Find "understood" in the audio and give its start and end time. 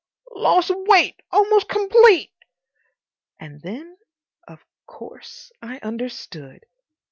5.83-6.65